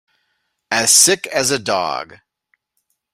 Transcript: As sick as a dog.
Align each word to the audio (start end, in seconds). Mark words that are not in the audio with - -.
As 0.71 0.89
sick 0.89 1.27
as 1.27 1.51
a 1.51 1.59
dog. 1.59 2.17